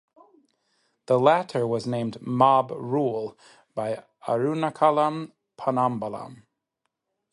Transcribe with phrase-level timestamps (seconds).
[1.05, 3.37] The latter was named "mob rule"
[3.75, 6.41] by Arunachalam Ponnambalam.